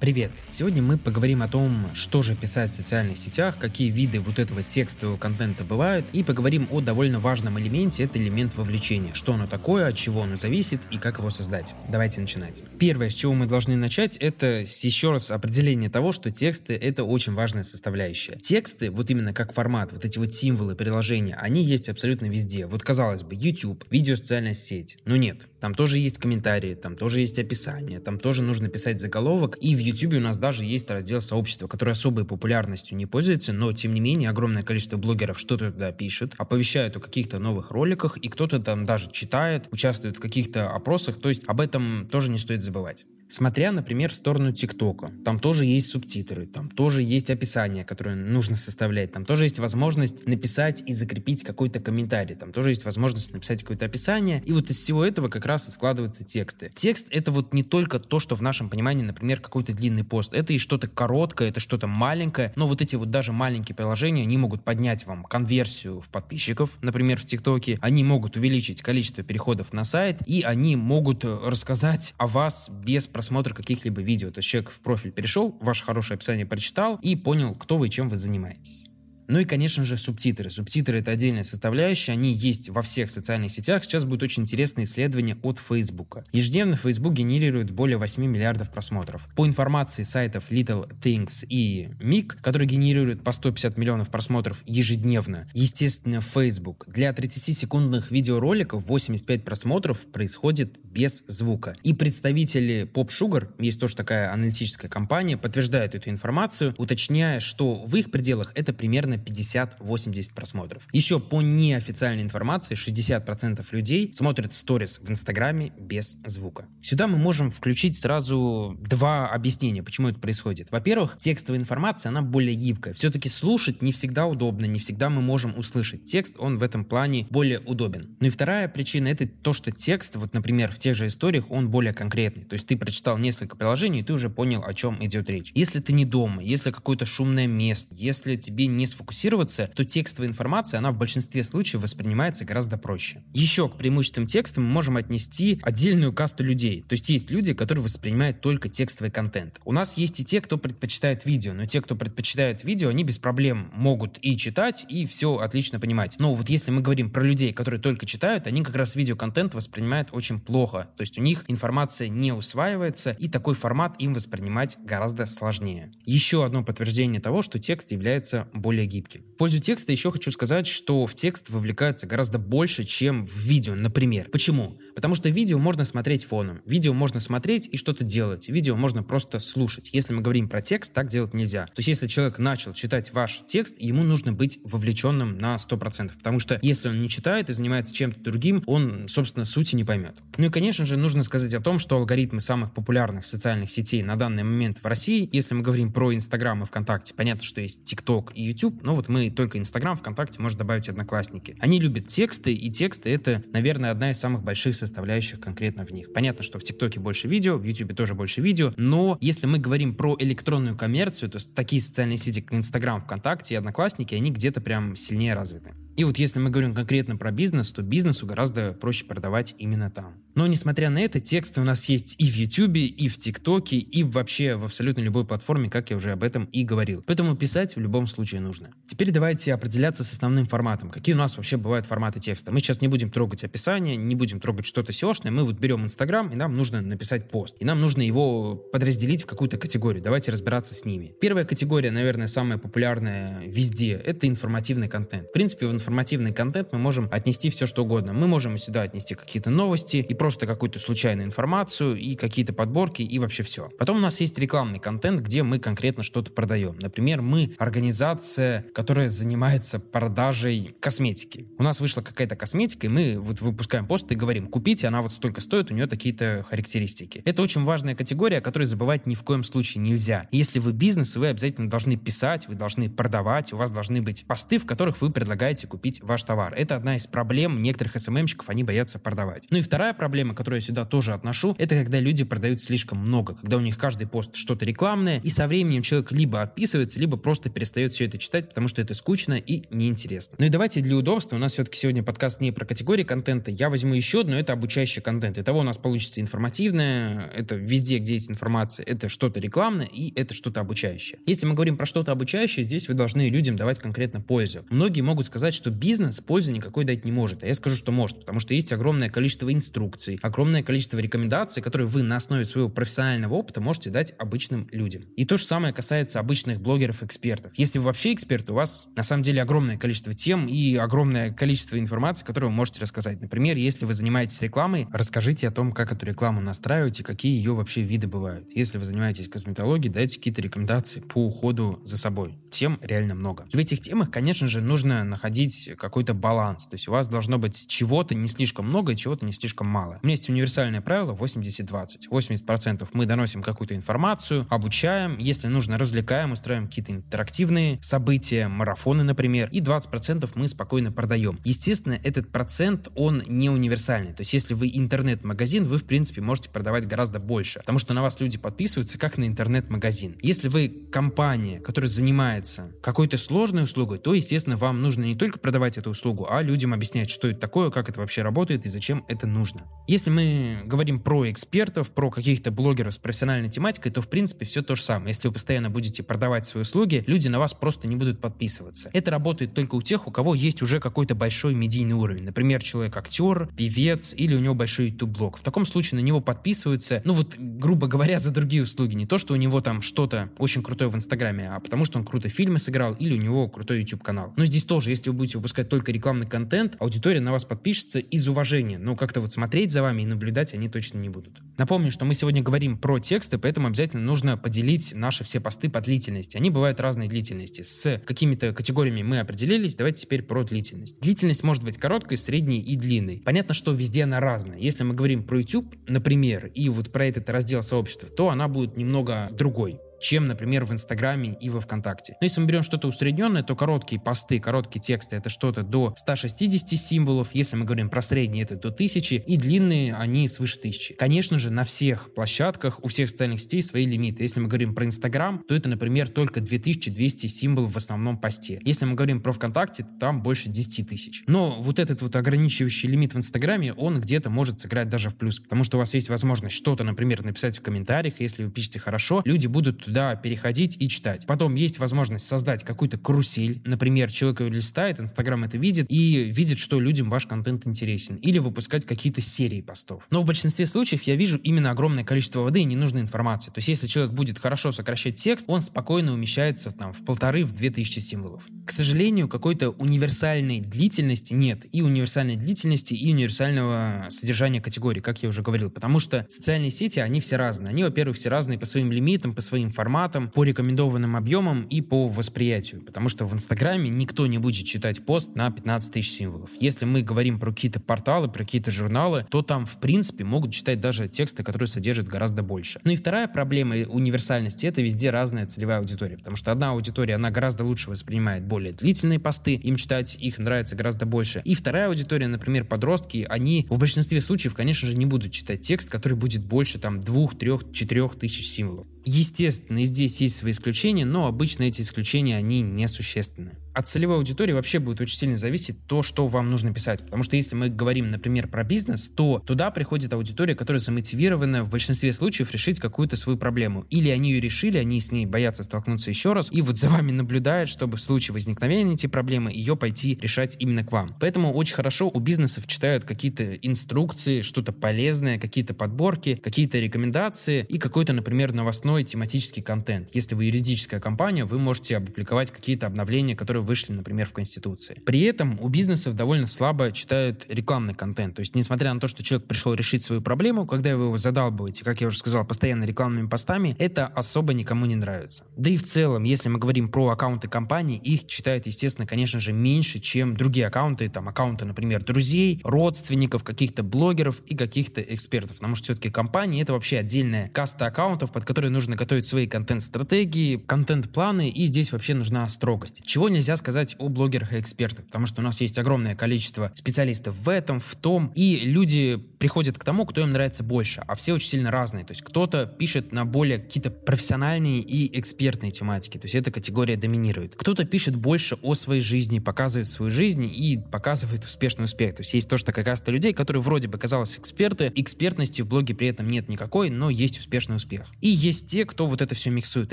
[0.00, 0.30] Привет!
[0.46, 4.62] Сегодня мы поговорим о том, что же писать в социальных сетях, какие виды вот этого
[4.62, 9.12] текстового контента бывают, и поговорим о довольно важном элементе, это элемент вовлечения.
[9.12, 11.74] Что оно такое, от чего оно зависит и как его создать.
[11.90, 12.62] Давайте начинать.
[12.78, 17.34] Первое, с чего мы должны начать, это еще раз определение того, что тексты— это очень
[17.34, 18.36] важная составляющая.
[18.36, 22.64] Тексты, вот именно как формат, вот эти вот символы, приложения, они есть абсолютно везде.
[22.64, 24.96] Вот казалось бы, YouTube, видео социальная сеть.
[25.04, 29.58] Но нет, там тоже есть комментарии, там тоже есть описание, там тоже нужно писать заголовок,
[29.60, 33.72] и в YouTube у нас даже есть раздел сообщества, который особой популярностью не пользуется, но
[33.72, 38.28] тем не менее огромное количество блогеров что-то туда пишут, оповещают о каких-то новых роликах, и
[38.28, 42.62] кто-то там даже читает, участвует в каких-то опросах, то есть об этом тоже не стоит
[42.62, 43.06] забывать.
[43.32, 48.56] Смотря, например, в сторону ТикТока, там тоже есть субтитры, там тоже есть описание, которое нужно
[48.56, 53.62] составлять, там тоже есть возможность написать и закрепить какой-то комментарий, там тоже есть возможность написать
[53.62, 56.72] какое-то описание, и вот из всего этого как раз и складываются тексты.
[56.74, 60.52] Текст— это вот не только то, что в нашем понимании, например, какой-то длинный пост, это
[60.52, 64.64] и что-то короткое, это что-то маленькое, но вот эти вот даже маленькие приложения, они могут
[64.64, 70.18] поднять вам конверсию в подписчиков, например, в ТикТоке, они могут увеличить количество переходов на сайт,
[70.26, 74.30] и они могут рассказать о вас без просмотра каких-либо видео.
[74.30, 77.90] То есть человек в профиль перешел, ваше хорошее описание прочитал и понял, кто вы и
[77.90, 78.89] чем вы занимаетесь.
[79.30, 80.50] Ну и, конечно же, субтитры.
[80.50, 83.84] Субтитры— это отдельная составляющая, они есть во всех социальных сетях.
[83.84, 86.24] Сейчас будет очень интересное исследование от Facebook.
[86.32, 89.28] Ежедневно Facebook генерирует более 8 миллиардов просмотров.
[89.36, 96.20] По информации сайтов Little Things и Mic, которые генерируют по 150 миллионов просмотров ежедневно, естественно,
[96.20, 96.86] Facebook.
[96.88, 101.76] Для 30-секундных видеороликов 85 просмотров происходит без звука.
[101.84, 107.94] И представители Pop Sugar, есть тоже такая аналитическая компания, подтверждают эту информацию, уточняя, что в
[107.94, 110.86] их пределах это примерно 50-80 просмотров.
[110.92, 116.66] Еще по неофициальной информации 60% людей смотрят сторис в Инстаграме без звука.
[116.80, 120.70] Сюда мы можем включить сразу два объяснения, почему это происходит.
[120.70, 122.94] Во-первых, текстовая информация, она более гибкая.
[122.94, 126.04] Все-таки слушать не всегда удобно, не всегда мы можем услышать.
[126.04, 128.16] Текст, он в этом плане более удобен.
[128.20, 131.70] Ну и вторая причина, это то, что текст, вот, например, в тех же историях, он
[131.70, 132.44] более конкретный.
[132.44, 135.52] То есть ты прочитал несколько приложений, и ты уже понял, о чем идет речь.
[135.54, 140.28] Если ты не дома, если какое-то шумное место, если тебе не сфокусироваться фокусироваться, то текстовая
[140.28, 143.22] информация, она в большинстве случаев воспринимается гораздо проще.
[143.32, 146.82] Еще к преимуществам текста мы можем отнести отдельную касту людей.
[146.88, 149.60] То есть есть люди, которые воспринимают только текстовый контент.
[149.64, 153.18] У нас есть и те, кто предпочитает видео, но те, кто предпочитает видео, они без
[153.18, 156.16] проблем могут и читать, и все отлично понимать.
[156.18, 160.08] Но вот если мы говорим про людей, которые только читают, они как раз видеоконтент воспринимают
[160.12, 160.88] очень плохо.
[160.96, 165.90] То есть у них информация не усваивается, и такой формат им воспринимать гораздо сложнее.
[166.04, 169.22] Еще одно подтверждение того, что текст является более гибким.
[169.22, 173.74] В пользу текста еще хочу сказать, что в текст вовлекаются гораздо больше, чем в видео,
[173.74, 174.28] например.
[174.30, 174.78] Почему?
[174.94, 179.38] Потому что видео можно смотреть фоном, видео можно смотреть и что-то делать, видео можно просто
[179.38, 179.90] слушать.
[179.92, 181.66] Если мы говорим про текст, так делать нельзя.
[181.66, 186.38] То есть если человек начал читать ваш текст, ему нужно быть вовлеченным на 100%, потому
[186.38, 190.16] что если он не читает и занимается чем-то другим, он, собственно, сути не поймет.
[190.36, 194.16] Ну и, конечно же, нужно сказать о том, что алгоритмы самых популярных социальных сетей на
[194.16, 198.32] данный момент в России, если мы говорим про Инстаграм и ВКонтакте, понятно, что есть ТикТок
[198.34, 201.56] и YouTube, но вот мы только Инстаграм, ВКонтакте, можно добавить Одноклассники.
[201.60, 206.12] Они любят тексты, и тексты— это, наверное, одна из самых больших составляющих конкретно в них.
[206.12, 209.94] Понятно, что в ТикТоке больше видео, в Ютубе тоже больше видео, но если мы говорим
[209.94, 214.96] про электронную коммерцию, то такие социальные сети, как Инстаграм, ВКонтакте и Одноклассники, они где-то прям
[214.96, 215.74] сильнее развиты.
[215.96, 220.14] И вот если мы говорим конкретно про бизнес, то бизнесу гораздо проще продавать именно там.
[220.34, 224.02] Но несмотря на это, тексты у нас есть и в YouTube, и в ТикТоке, и
[224.02, 227.02] вообще в абсолютно любой платформе, как я уже об этом и говорил.
[227.06, 228.70] Поэтому писать в любом случае нужно.
[228.86, 230.90] Теперь давайте определяться с основным форматом.
[230.90, 232.52] Какие у нас вообще бывают форматы текста?
[232.52, 235.30] Мы сейчас не будем трогать описание, не будем трогать что-то SEO-шное.
[235.30, 237.56] Мы вот берем Инстаграм, и нам нужно написать пост.
[237.60, 240.02] И нам нужно его подразделить в какую-то категорию.
[240.02, 241.12] Давайте разбираться с ними.
[241.20, 245.28] Первая категория, наверное, самая популярная везде, это информативный контент.
[245.28, 248.12] В принципе, в информативный контент мы можем отнести все, что угодно.
[248.12, 253.18] Мы можем сюда отнести какие-то новости и просто какую-то случайную информацию, и какие-то подборки, и
[253.18, 253.70] вообще все.
[253.78, 256.76] Потом у нас есть рекламный контент, где мы конкретно что-то продаем.
[256.78, 261.48] Например, мы организация, которая занимается продажей косметики.
[261.56, 265.12] У нас вышла какая-то косметика, и мы вот выпускаем пост и говорим, купите, она вот
[265.12, 267.22] столько стоит, у нее такие-то характеристики.
[267.24, 270.28] Это очень важная категория, о которой забывать ни в коем случае нельзя.
[270.32, 274.58] Если вы бизнес, вы обязательно должны писать, вы должны продавать, у вас должны быть посты,
[274.58, 276.52] в которых вы предлагаете купить ваш товар.
[276.54, 279.46] Это одна из проблем некоторых СММщиков, они боятся продавать.
[279.48, 282.98] Ну и вторая проблема проблема, которую я сюда тоже отношу, это когда люди продают слишком
[282.98, 287.16] много, когда у них каждый пост что-то рекламное, и со временем человек либо отписывается, либо
[287.16, 290.34] просто перестает все это читать, потому что это скучно и неинтересно.
[290.40, 293.70] Ну и давайте для удобства, у нас все-таки сегодня подкаст не про категории контента, я
[293.70, 295.38] возьму еще одну, это обучающий контент.
[295.38, 300.34] Итого у нас получится информативное, это везде, где есть информация, это что-то рекламное и это
[300.34, 301.20] что-то обучающее.
[301.24, 304.66] Если мы говорим про что-то обучающее, здесь вы должны людям давать конкретно пользу.
[304.70, 308.18] Многие могут сказать, что бизнес пользы никакой дать не может, а я скажу, что может,
[308.18, 313.34] потому что есть огромное количество инструкций, огромное количество рекомендаций, которые вы на основе своего профессионального
[313.34, 315.02] опыта можете дать обычным людям.
[315.16, 317.52] И то же самое касается обычных блогеров-экспертов.
[317.56, 321.78] Если вы вообще эксперт, у вас на самом деле огромное количество тем и огромное количество
[321.78, 323.20] информации, которую вы можете рассказать.
[323.20, 327.54] Например, если вы занимаетесь рекламой, расскажите о том, как эту рекламу настраивать и какие ее
[327.54, 328.48] вообще виды бывают.
[328.54, 332.38] Если вы занимаетесь косметологией, дайте какие-то рекомендации по уходу за собой.
[332.50, 333.46] Тем реально много.
[333.52, 336.66] в этих темах, конечно же, нужно находить какой-то баланс.
[336.66, 339.89] То есть у вас должно быть чего-то не слишком много и чего-то не слишком мало.
[340.02, 342.08] У меня есть универсальное правило 80-20.
[342.10, 349.48] 80% мы доносим какую-то информацию, обучаем, если нужно, развлекаем, устраиваем какие-то интерактивные события, марафоны, например,
[349.52, 351.38] и 20% мы спокойно продаем.
[351.44, 354.12] Естественно, этот процент, он не универсальный.
[354.12, 358.02] То есть если вы интернет-магазин, вы, в принципе, можете продавать гораздо больше, потому что на
[358.02, 360.16] вас люди подписываются как на интернет-магазин.
[360.22, 365.78] Если вы компания, которая занимается какой-то сложной услугой, то, естественно, вам нужно не только продавать
[365.78, 369.26] эту услугу, а людям объяснять, что это такое, как это вообще работает и зачем это
[369.26, 369.62] нужно.
[369.90, 374.62] Если мы говорим про экспертов, про каких-то блогеров с профессиональной тематикой, то, в принципе, все
[374.62, 375.08] то же самое.
[375.08, 378.88] Если вы постоянно будете продавать свои услуги, люди на вас просто не будут подписываться.
[378.92, 382.22] Это работает только у тех, у кого есть уже какой-то большой медийный уровень.
[382.22, 385.38] Например, человек актер, певец или у него большой YouTube-блог.
[385.38, 388.94] В таком случае на него подписываются, ну вот, грубо говоря, за другие услуги.
[388.94, 392.04] Не то, что у него там что-то очень крутое в Инстаграме, а потому что он
[392.04, 394.34] круто фильмы сыграл или у него крутой YouTube-канал.
[394.36, 398.28] Но здесь тоже, если вы будете выпускать только рекламный контент, аудитория на вас подпишется из
[398.28, 398.78] уважения.
[398.78, 401.40] Но как-то вот смотреть за вами и наблюдать они точно не будут.
[401.56, 405.80] Напомню, что мы сегодня говорим про тексты, поэтому обязательно нужно поделить наши все посты по
[405.80, 406.36] длительности.
[406.36, 407.62] Они бывают разной длительности.
[407.62, 411.00] С какими-то категориями мы определились, давайте теперь про длительность.
[411.00, 413.22] Длительность может быть короткой, средней и длинной.
[413.24, 414.58] Понятно, что везде она разная.
[414.58, 418.76] Если мы говорим про YouTube, например, и вот про этот раздел сообщества, то она будет
[418.76, 422.14] немного другой чем, например, в Инстаграме и во Вконтакте.
[422.20, 426.68] Но если мы берем что-то усредненное, то короткие посты, короткие тексты это что-то до 160
[426.78, 430.94] символов, если мы говорим про средние, это до 1000, и длинные они свыше 1000.
[430.94, 434.22] Конечно же, на всех площадках, у всех социальных сетей свои лимиты.
[434.22, 438.60] Если мы говорим про Инстаграм, то это, например, только 2200 символов в основном посте.
[438.64, 441.22] Если мы говорим про ВКонтакте, то там больше 10 тысяч.
[441.26, 445.40] Но вот этот вот ограничивающий лимит в Инстаграме, он где-то может сыграть даже в плюс,
[445.40, 449.22] потому что у вас есть возможность что-то, например, написать в комментариях, если вы пишете хорошо,
[449.24, 451.26] люди будут туда переходить и читать.
[451.26, 453.60] Потом есть возможность создать какую-то карусель.
[453.64, 458.14] Например, человек ее листает, Инстаграм это видит и видит, что людям ваш контент интересен.
[458.16, 460.04] Или выпускать какие-то серии постов.
[460.10, 463.50] Но в большинстве случаев я вижу именно огромное количество воды и ненужной информации.
[463.50, 467.52] То есть если человек будет хорошо сокращать текст, он спокойно умещается там в полторы, в
[467.52, 468.44] две тысячи символов.
[468.64, 471.66] К сожалению, какой-то универсальной длительности нет.
[471.72, 475.70] И универсальной длительности, и универсального содержания категории, как я уже говорил.
[475.70, 477.70] Потому что социальные сети, они все разные.
[477.70, 482.06] Они, во-первых, все разные по своим лимитам, по своим форматам, по рекомендованным объемам и по
[482.06, 482.82] восприятию.
[482.82, 486.50] Потому что в Инстаграме никто не будет читать пост на 15 тысяч символов.
[486.60, 490.80] Если мы говорим про какие-то порталы, про какие-то журналы, то там, в принципе, могут читать
[490.80, 492.78] даже тексты, которые содержат гораздо больше.
[492.84, 496.18] Ну и вторая проблема универсальности— это везде разная целевая аудитория.
[496.18, 500.76] Потому что одна аудитория, она гораздо лучше воспринимает более длительные посты, им читать их нравится
[500.76, 501.40] гораздо больше.
[501.46, 505.88] И вторая аудитория, например, подростки, они в большинстве случаев, конечно же, не будут читать текст,
[505.88, 508.86] который будет больше там двух, трех, четырех тысяч символов.
[509.04, 514.52] Естественно, и здесь есть свои исключения, но обычно эти исключения, они несущественны от целевой аудитории
[514.52, 517.02] вообще будет очень сильно зависеть то, что вам нужно писать.
[517.04, 521.70] Потому что если мы говорим, например, про бизнес, то туда приходит аудитория, которая замотивирована в
[521.70, 523.86] большинстве случаев решить какую-то свою проблему.
[523.90, 527.10] Или они ее решили, они с ней боятся столкнуться еще раз, и вот за вами
[527.10, 531.16] наблюдают, чтобы в случае возникновения этой проблемы ее пойти решать именно к вам.
[531.18, 537.78] Поэтому очень хорошо у бизнесов читают какие-то инструкции, что-то полезное, какие-то подборки, какие-то рекомендации и
[537.78, 540.10] какой-то, например, новостной тематический контент.
[540.12, 545.00] Если вы юридическая компания, вы можете опубликовать какие-то обновления, которые которые вышли, например, в Конституции.
[545.06, 548.34] При этом у бизнесов довольно слабо читают рекламный контент.
[548.34, 551.84] То есть, несмотря на то, что человек пришел решить свою проблему, когда вы его задалбываете,
[551.84, 555.44] как я уже сказал, постоянно рекламными постами, это особо никому не нравится.
[555.56, 559.52] Да и в целом, если мы говорим про аккаунты компаний, их читают, естественно, конечно же,
[559.52, 565.58] меньше, чем другие аккаунты, там, аккаунты, например, друзей, родственников, каких-то блогеров и каких-то экспертов.
[565.58, 570.56] Потому что все-таки компании— это вообще отдельная каста аккаунтов, под которые нужно готовить свои контент-стратегии,
[570.56, 573.02] контент-планы, и здесь вообще нужна строгость.
[573.06, 576.70] Чего нельзя нельзя сказать о блогерах и экспертах, потому что у нас есть огромное количество
[576.76, 581.16] специалистов в этом, в том, и люди приходят к тому, кто им нравится больше, а
[581.16, 582.04] все очень сильно разные.
[582.04, 586.96] То есть кто-то пишет на более какие-то профессиональные и экспертные тематики, то есть эта категория
[586.96, 587.56] доминирует.
[587.56, 592.14] Кто-то пишет больше о своей жизни, показывает свою жизнь и показывает успешный успех.
[592.14, 595.94] То есть есть тоже такая каста людей, которые вроде бы казалось эксперты, экспертности в блоге
[595.94, 598.06] при этом нет никакой, но есть успешный успех.
[598.20, 599.92] И есть те, кто вот это все миксует.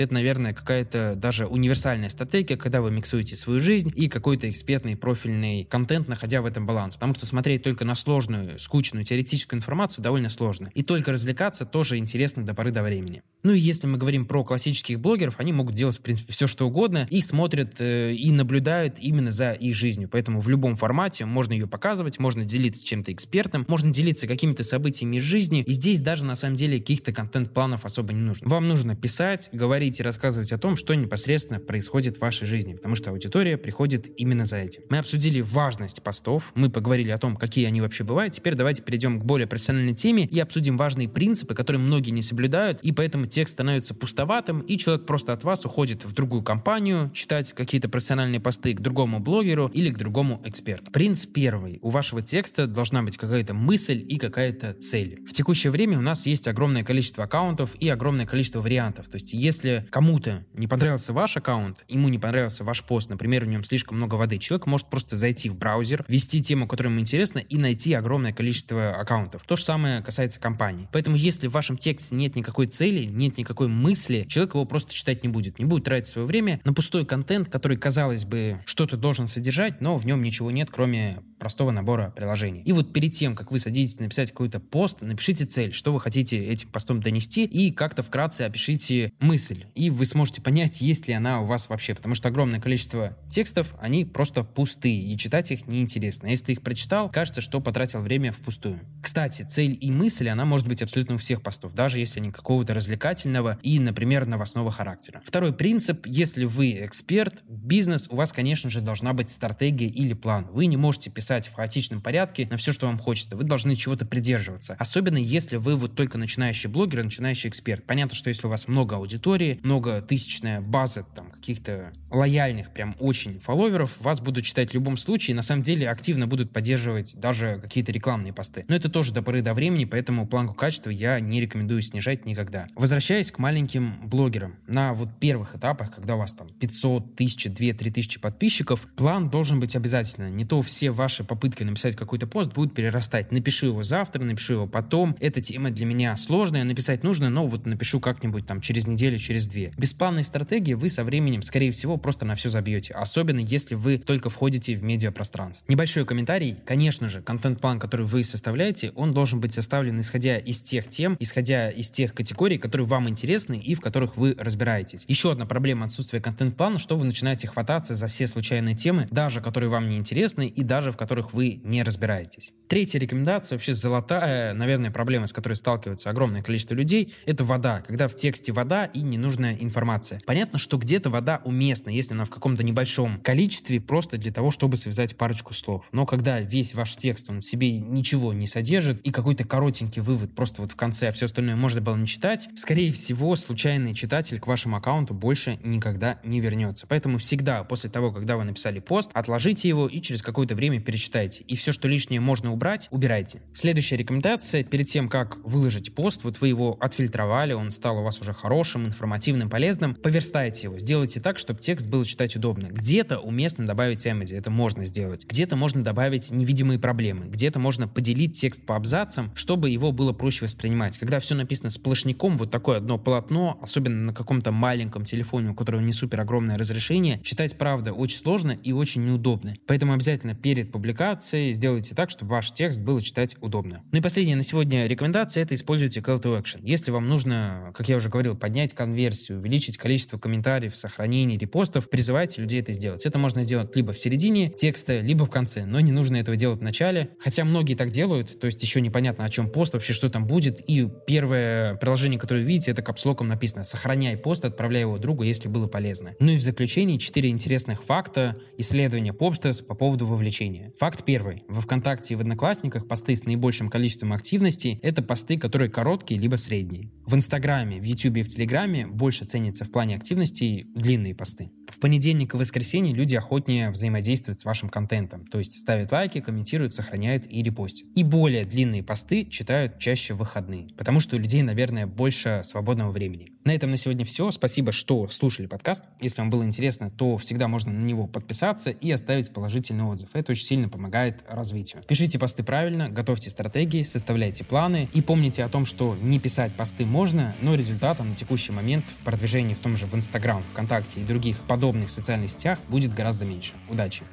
[0.00, 5.64] Это, наверное, какая-то даже универсальная стратегия, когда вы миксуете свою жизнь и какой-то экспертный профильный
[5.64, 6.96] контент, находя в этом баланс.
[6.96, 10.70] Потому что смотреть только на сложную, скучную теоретическую информацию довольно сложно.
[10.74, 13.22] И только развлекаться тоже интересно до поры до времени.
[13.42, 16.66] Ну и если мы говорим про классических блогеров, они могут делать, в принципе, все что
[16.66, 20.10] угодно и смотрят э, и наблюдают именно за их жизнью.
[20.12, 25.16] Поэтому в любом формате можно ее показывать, можно делиться чем-то экспертом, можно делиться какими-то событиями
[25.16, 25.62] из жизни.
[25.62, 28.46] И здесь даже на самом деле каких-то контент-планов особо не нужно.
[28.46, 32.94] Вам нужно писать, говорить и рассказывать о том, что непосредственно происходит в вашей жизни, потому
[32.94, 34.82] что аудитория приходит именно за этим.
[34.90, 38.34] Мы обсудили важность постов, мы поговорили о том, какие они вообще бывают.
[38.34, 42.80] Теперь давайте перейдем к более профессиональной теме и обсудим важные принципы, которые многие не соблюдают,
[42.82, 47.52] и поэтому текст становится пустоватым, и человек просто от вас уходит в другую компанию, читать
[47.52, 50.90] какие-то профессиональные посты к другому блогеру или к другому эксперту.
[50.90, 51.78] Принцип первый.
[51.82, 55.20] У вашего текста должна быть какая-то мысль и какая-то цель.
[55.26, 59.08] В текущее время у нас есть огромное количество аккаунтов и огромное количество вариантов.
[59.08, 63.48] То есть если кому-то не понравился ваш аккаунт, ему не понравился ваш пост, например, в
[63.48, 67.38] нем слишком много воды, человек может просто зайти в браузер, ввести тему, которая ему интересна,
[67.38, 69.42] и найти огромное количество аккаунтов.
[69.46, 70.88] То же самое касается компаний.
[70.92, 75.22] Поэтому если в вашем тексте нет никакой цели, нет никакой мысли, человек его просто читать
[75.22, 75.58] не будет.
[75.58, 79.96] Не будет тратить свое время на пустой контент, который, казалось бы, что-то должен содержать, но
[79.96, 82.62] в нем ничего нет, кроме простого набора приложений.
[82.64, 86.38] И вот перед тем, как вы садитесь написать какой-то пост, напишите цель, что вы хотите
[86.38, 89.64] этим постом донести, и как-то вкратце опишите мысль.
[89.74, 93.74] И вы сможете понять, есть ли она у вас вообще, потому что огромное количество текстов,
[93.80, 96.26] они просто пустые, и читать их неинтересно.
[96.26, 98.80] Если ты их прочитал, кажется, что потратил время впустую.
[99.02, 102.74] Кстати, цель и мысль, она может быть абсолютно у всех постов, даже если они какого-то
[102.74, 105.22] развлекательного и, например, новостного характера.
[105.24, 110.46] Второй принцип, если вы эксперт, бизнес, у вас, конечно же, должна быть стратегия или план.
[110.50, 113.36] Вы не можете писать писать в хаотичном порядке на все, что вам хочется.
[113.36, 114.76] Вы должны чего-то придерживаться.
[114.78, 117.84] Особенно если вы вот только начинающий блогер, начинающий эксперт.
[117.84, 123.40] Понятно, что если у вас много аудитории, много тысячная база там каких-то лояльных, прям очень
[123.40, 127.92] фолловеров, вас будут читать в любом случае, на самом деле активно будут поддерживать даже какие-то
[127.92, 128.64] рекламные посты.
[128.68, 132.66] Но это тоже до поры до времени, поэтому планку качества я не рекомендую снижать никогда.
[132.74, 137.72] Возвращаясь к маленьким блогерам, на вот первых этапах, когда у вас там 500, 1000, 2,
[137.72, 140.30] 3 тысячи подписчиков, план должен быть обязательно.
[140.30, 143.32] Не то все ваши попытки написать какой-то пост будут перерастать.
[143.32, 145.16] Напишу его завтра, напишу его потом.
[145.20, 149.48] Эта тема для меня сложная, написать нужно, но вот напишу как-нибудь там через неделю, через
[149.48, 149.72] две.
[149.76, 152.94] Без плавной стратегии вы со временем, скорее всего, просто на все забьете.
[152.94, 155.70] Особенно если вы только входите в медиапространство.
[155.70, 156.56] Небольшой комментарий.
[156.64, 161.70] Конечно же, контент-план, который вы составляете, он должен быть составлен исходя из тех тем, исходя
[161.70, 165.04] из тех категорий, которые вам интересны и в которых вы разбираетесь.
[165.08, 169.70] Еще одна проблема отсутствия контент-плана, что вы начинаете хвататься за все случайные темы, даже которые
[169.70, 172.52] вам не интересны и даже в которых вы не разбираетесь.
[172.68, 177.82] Третья рекомендация, вообще золотая, наверное, проблема, с которой сталкиваются огромное количество людей, это вода.
[177.86, 180.20] Когда в тексте вода и ненужная информация.
[180.26, 184.76] Понятно, что где-то вода уместна, если она в каком-то небольшом количестве, просто для того, чтобы
[184.76, 185.84] связать парочку слов.
[185.92, 190.34] Но когда весь ваш текст, он в себе ничего не содержит, и какой-то коротенький вывод
[190.34, 194.38] просто вот в конце, а все остальное можно было не читать, скорее всего, случайный читатель
[194.40, 196.86] к вашему аккаунту больше никогда не вернется.
[196.86, 201.44] Поэтому всегда после того, когда вы написали пост, отложите его и через какое-то время перечитайте.
[201.44, 203.42] И все, что лишнее можно убрать, убирайте.
[203.52, 204.64] Следующая рекомендация.
[204.64, 208.86] Перед тем, как выложить пост, вот вы его отфильтровали, он стал у вас уже хорошим,
[208.86, 210.78] информативным, полезным, поверстайте его.
[210.78, 212.66] Сделайте так, чтобы текст было читать удобно.
[212.66, 215.24] Где-то уместно добавить эмодзи, это можно сделать.
[215.24, 217.26] Где-то можно добавить невидимые проблемы.
[217.26, 220.98] Где-то можно поделить текст по абзацам, чтобы его было проще воспринимать.
[220.98, 225.80] Когда все написано сплошняком, вот такое одно полотно, особенно на каком-то маленьком телефоне, у которого
[225.80, 229.54] не супер огромное разрешение, читать, правда, очень сложно и очень неудобно.
[229.66, 233.82] Поэтому обязательно перед публикацией сделайте так, чтобы ваш текст было читать удобно.
[233.92, 236.60] Ну и последняя на сегодня рекомендация– это используйте call to action.
[236.62, 242.42] Если вам нужно, как я уже говорил, поднять конверсию, увеличить количество комментариев, сохранений, репостов, призывайте
[242.42, 243.06] людей это сделать.
[243.06, 246.58] Это можно сделать либо в середине текста, либо в конце, но не нужно этого делать
[246.58, 247.10] в начале.
[247.20, 250.58] Хотя многие так делают, то есть еще непонятно, о чем пост, вообще что там будет.
[250.68, 255.48] И первое приложение, которое вы видите, это капслоком написано «Сохраняй пост, отправляй его другу, если
[255.48, 256.14] было полезно».
[256.18, 260.72] Ну и в заключение четыре интересных факта исследования Popsters по поводу вовлечения.
[260.78, 261.44] Факт первый.
[261.46, 266.34] Во ВКонтакте и в Одноклассниках посты с наибольшим количеством активности– это посты, которые короткие либо
[266.34, 266.90] средние.
[267.06, 271.50] В Инстаграме, в Ютубе и в Телеграме больше ценятся в плане активности длинные посты.
[271.68, 276.74] В понедельник и воскресенье люди охотнее взаимодействуют с вашим контентом, то есть ставят лайки, комментируют,
[276.74, 277.88] сохраняют и репостят.
[277.94, 282.90] И более длинные посты читают чаще в выходные, потому что у людей, наверное, больше свободного
[282.90, 283.32] времени.
[283.48, 284.30] На этом на сегодня все.
[284.30, 285.90] Спасибо, что слушали подкаст.
[286.02, 290.10] Если вам было интересно, то всегда можно на него подписаться и оставить положительный отзыв.
[290.12, 291.82] Это очень сильно помогает развитию.
[291.88, 296.84] Пишите посты правильно, готовьте стратегии, составляйте планы и помните о том, что не писать посты
[296.84, 301.04] можно, но результатом на текущий момент в продвижении в том же в Инстаграм, ВКонтакте и
[301.04, 303.54] других подобных социальных сетях будет гораздо меньше.
[303.68, 304.04] Удачи!